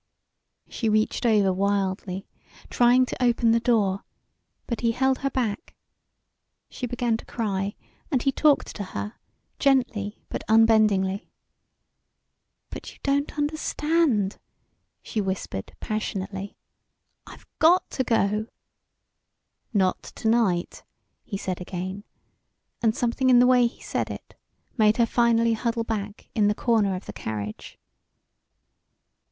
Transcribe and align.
She 0.67 0.89
reached 0.89 1.27
over 1.27 1.53
wildly, 1.53 2.27
trying 2.71 3.05
to 3.05 3.23
open 3.23 3.51
the 3.51 3.59
door, 3.59 4.03
but 4.65 4.81
he 4.81 4.93
held 4.93 5.19
her 5.19 5.29
back; 5.29 5.75
she 6.71 6.87
began 6.87 7.17
to 7.17 7.25
cry, 7.25 7.75
and 8.09 8.23
he 8.23 8.31
talked 8.31 8.75
to 8.77 8.83
her, 8.83 9.17
gently 9.59 10.17
but 10.27 10.43
unbendingly. 10.49 11.29
"But 12.71 12.91
you 12.93 12.99
don't 13.03 13.37
understand!" 13.37 14.39
she 15.03 15.21
whispered, 15.21 15.71
passionately. 15.79 16.55
"I've 17.27 17.45
got 17.59 17.87
to 17.91 18.03
go!" 18.03 18.47
"Not 19.71 20.01
to 20.01 20.27
night," 20.27 20.83
he 21.23 21.37
said 21.37 21.61
again, 21.61 22.05
and 22.81 22.95
something 22.95 23.29
in 23.29 23.37
the 23.37 23.45
way 23.45 23.67
he 23.67 23.81
said 23.83 24.09
it 24.09 24.33
made 24.79 24.97
her 24.97 25.05
finally 25.05 25.53
huddle 25.53 25.83
back 25.83 26.31
in 26.33 26.47
the 26.47 26.55
corner 26.55 26.95
of 26.95 27.05
the 27.05 27.13
carriage. 27.13 27.77